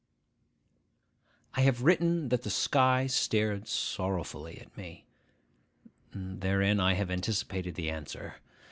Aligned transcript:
I 1.53 1.61
have 1.61 1.83
written 1.83 2.29
that 2.29 2.41
the 2.41 2.49
sky 2.49 3.05
stared 3.05 3.67
sorrowfully 3.67 4.57
at 4.59 4.75
me. 4.75 5.05
Therein 6.11 6.79
have 6.79 7.09
I 7.11 7.13
anticipated 7.13 7.75
the 7.75 7.91
answer. 7.91 8.37